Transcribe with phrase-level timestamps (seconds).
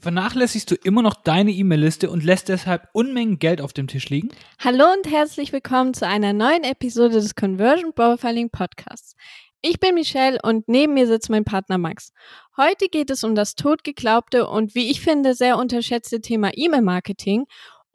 [0.00, 4.28] Vernachlässigst du immer noch deine E-Mail-Liste und lässt deshalb Unmengen Geld auf dem Tisch liegen?
[4.60, 9.16] Hallo und herzlich willkommen zu einer neuen Episode des Conversion Profiling Podcasts.
[9.60, 12.12] Ich bin Michelle und neben mir sitzt mein Partner Max.
[12.56, 17.46] Heute geht es um das totgeglaubte und wie ich finde sehr unterschätzte Thema E-Mail-Marketing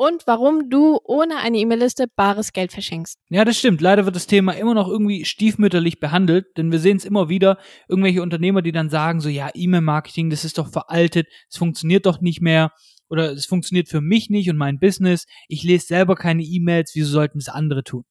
[0.06, 3.18] und warum du ohne eine E-Mail-Liste bares Geld verschenkst.
[3.30, 3.80] Ja, das stimmt.
[3.80, 7.58] Leider wird das Thema immer noch irgendwie stiefmütterlich behandelt, denn wir sehen es immer wieder,
[7.88, 12.20] irgendwelche Unternehmer, die dann sagen, so ja, E-Mail-Marketing, das ist doch veraltet, es funktioniert doch
[12.20, 12.72] nicht mehr
[13.10, 17.12] oder es funktioniert für mich nicht und mein Business, ich lese selber keine E-Mails, wieso
[17.12, 18.04] sollten es andere tun?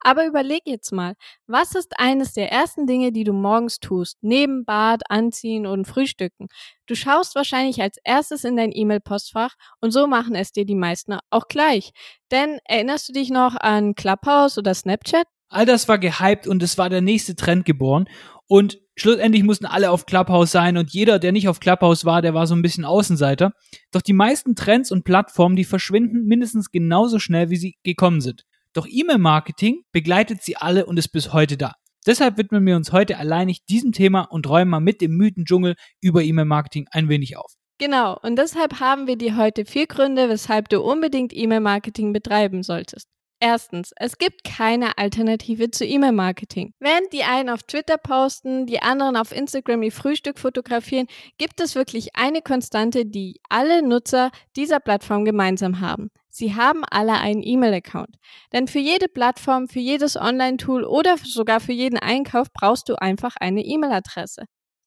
[0.00, 1.14] Aber überleg jetzt mal,
[1.46, 6.48] was ist eines der ersten Dinge, die du morgens tust, neben Bad, Anziehen und Frühstücken?
[6.86, 11.16] Du schaust wahrscheinlich als erstes in dein E-Mail-Postfach und so machen es dir die meisten
[11.30, 11.92] auch gleich.
[12.30, 15.26] Denn erinnerst du dich noch an Clubhouse oder Snapchat?
[15.48, 18.08] All das war gehypt und es war der nächste Trend geboren
[18.46, 22.34] und schlussendlich mussten alle auf Clubhouse sein und jeder, der nicht auf Clubhouse war, der
[22.34, 23.52] war so ein bisschen Außenseiter.
[23.90, 28.44] Doch die meisten Trends und Plattformen, die verschwinden mindestens genauso schnell, wie sie gekommen sind.
[28.74, 31.74] Doch E-Mail-Marketing begleitet sie alle und ist bis heute da.
[32.06, 36.22] Deshalb widmen wir uns heute alleinig diesem Thema und räumen mal mit dem Mythendschungel über
[36.22, 37.52] E-Mail-Marketing ein wenig auf.
[37.78, 43.08] Genau, und deshalb haben wir dir heute vier Gründe, weshalb du unbedingt E-Mail-Marketing betreiben solltest.
[43.44, 46.74] Erstens, es gibt keine Alternative zu E-Mail-Marketing.
[46.78, 51.74] Während die einen auf Twitter posten, die anderen auf Instagram ihr Frühstück fotografieren, gibt es
[51.74, 56.10] wirklich eine Konstante, die alle Nutzer dieser Plattform gemeinsam haben.
[56.34, 58.16] Sie haben alle einen E-Mail-Account.
[58.54, 63.36] Denn für jede Plattform, für jedes Online-Tool oder sogar für jeden Einkauf brauchst du einfach
[63.36, 64.46] eine E-Mail-Adresse.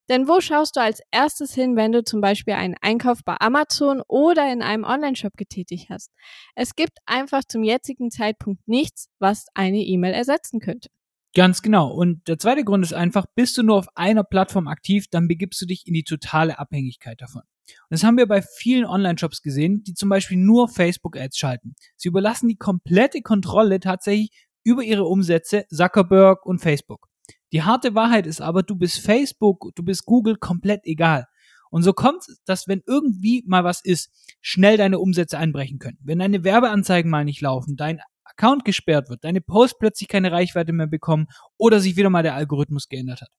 [0.09, 4.01] Denn wo schaust du als erstes hin, wenn du zum Beispiel einen Einkauf bei Amazon
[4.07, 6.11] oder in einem Online-Shop getätigt hast?
[6.55, 10.89] Es gibt einfach zum jetzigen Zeitpunkt nichts, was eine E-Mail ersetzen könnte.
[11.36, 11.91] Ganz genau.
[11.91, 15.61] Und der zweite Grund ist einfach, bist du nur auf einer Plattform aktiv, dann begibst
[15.61, 17.41] du dich in die totale Abhängigkeit davon.
[17.41, 21.75] Und das haben wir bei vielen Online-Shops gesehen, die zum Beispiel nur Facebook-Ads schalten.
[21.97, 24.30] Sie überlassen die komplette Kontrolle tatsächlich
[24.63, 27.09] über ihre Umsätze Zuckerberg und Facebook.
[27.51, 31.25] Die harte Wahrheit ist aber, du bist Facebook, du bist Google komplett egal.
[31.69, 34.09] Und so kommt es, dass wenn irgendwie mal was ist,
[34.40, 35.97] schnell deine Umsätze einbrechen können.
[36.01, 38.00] Wenn deine Werbeanzeigen mal nicht laufen, dein
[38.38, 42.35] Account gesperrt wird, deine Posts plötzlich keine Reichweite mehr bekommen oder sich wieder mal der
[42.35, 43.29] Algorithmus geändert hat.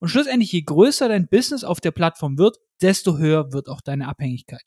[0.00, 4.08] Und schlussendlich, je größer dein Business auf der Plattform wird, desto höher wird auch deine
[4.08, 4.64] Abhängigkeit.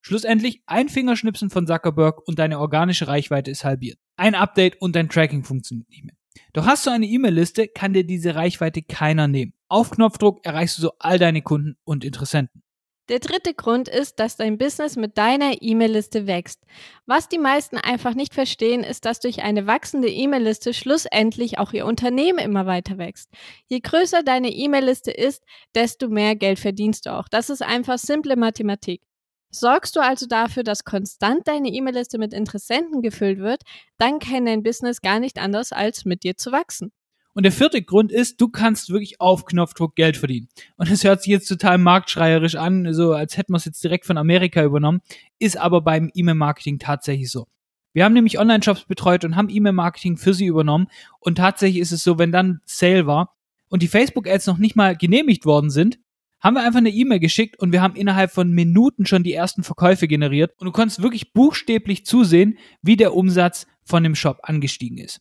[0.00, 3.98] Schlussendlich ein Fingerschnipsen von Zuckerberg und deine organische Reichweite ist halbiert.
[4.16, 6.16] Ein Update und dein Tracking funktioniert nicht mehr.
[6.52, 9.52] Doch hast du eine E-Mail-Liste, kann dir diese Reichweite keiner nehmen.
[9.68, 12.62] Auf Knopfdruck erreichst du so all deine Kunden und Interessenten.
[13.08, 16.62] Der dritte Grund ist, dass dein Business mit deiner E-Mail-Liste wächst.
[17.04, 21.84] Was die meisten einfach nicht verstehen, ist, dass durch eine wachsende E-Mail-Liste schlussendlich auch ihr
[21.84, 23.28] Unternehmen immer weiter wächst.
[23.66, 25.42] Je größer deine E-Mail-Liste ist,
[25.74, 27.28] desto mehr Geld verdienst du auch.
[27.28, 29.02] Das ist einfach simple Mathematik.
[29.50, 33.62] Sorgst du also dafür, dass konstant deine E-Mail-Liste mit Interessenten gefüllt wird,
[33.98, 36.92] dann kann dein Business gar nicht anders, als mit dir zu wachsen.
[37.34, 40.48] Und der vierte Grund ist, du kannst wirklich auf Knopfdruck Geld verdienen.
[40.76, 44.04] Und das hört sich jetzt total marktschreierisch an, so als hätten wir es jetzt direkt
[44.04, 45.00] von Amerika übernommen,
[45.38, 47.46] ist aber beim E-Mail-Marketing tatsächlich so.
[47.94, 50.88] Wir haben nämlich Online-Shops betreut und haben E-Mail-Marketing für sie übernommen.
[51.20, 53.34] Und tatsächlich ist es so, wenn dann Sale war
[53.68, 55.98] und die Facebook-Ads noch nicht mal genehmigt worden sind,
[56.40, 59.62] haben wir einfach eine E-Mail geschickt und wir haben innerhalb von Minuten schon die ersten
[59.62, 64.98] Verkäufe generiert und du konntest wirklich buchstäblich zusehen, wie der Umsatz von dem Shop angestiegen
[64.98, 65.20] ist.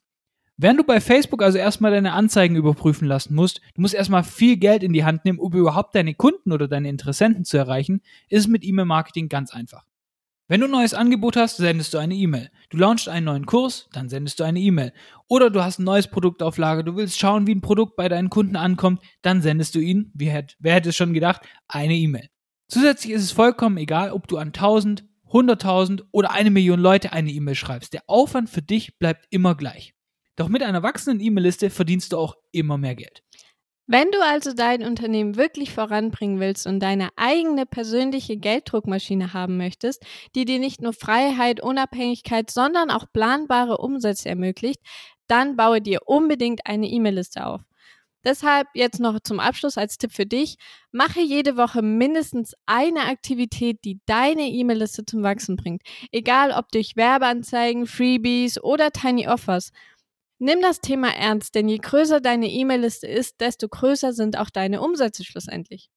[0.57, 4.57] Während du bei Facebook also erstmal deine Anzeigen überprüfen lassen musst, du musst erstmal viel
[4.57, 8.47] Geld in die Hand nehmen, um überhaupt deine Kunden oder deine Interessenten zu erreichen, ist
[8.47, 9.85] mit E-Mail-Marketing ganz einfach.
[10.47, 12.51] Wenn du ein neues Angebot hast, sendest du eine E-Mail.
[12.69, 14.91] Du launchst einen neuen Kurs, dann sendest du eine E-Mail.
[15.29, 18.09] Oder du hast ein neues Produkt auf Lager, du willst schauen, wie ein Produkt bei
[18.09, 22.28] deinen Kunden ankommt, dann sendest du ihnen, wer hätte es schon gedacht, eine E-Mail.
[22.67, 27.31] Zusätzlich ist es vollkommen egal, ob du an 1000, 100.000 oder eine Million Leute eine
[27.31, 27.94] E-Mail schreibst.
[27.94, 29.94] Der Aufwand für dich bleibt immer gleich.
[30.35, 33.23] Doch mit einer wachsenden E-Mail-Liste verdienst du auch immer mehr Geld.
[33.87, 40.05] Wenn du also dein Unternehmen wirklich voranbringen willst und deine eigene persönliche Gelddruckmaschine haben möchtest,
[40.33, 44.79] die dir nicht nur Freiheit, Unabhängigkeit, sondern auch planbare Umsätze ermöglicht,
[45.28, 47.61] dann baue dir unbedingt eine E-Mail-Liste auf.
[48.23, 50.57] Deshalb jetzt noch zum Abschluss als Tipp für dich,
[50.91, 55.81] mache jede Woche mindestens eine Aktivität, die deine E-Mail-Liste zum Wachsen bringt.
[56.11, 59.72] Egal ob durch Werbeanzeigen, Freebies oder Tiny Offers.
[60.43, 64.82] Nimm das Thema ernst, denn je größer deine E-Mail-Liste ist, desto größer sind auch deine
[64.82, 65.88] Umsätze schlussendlich.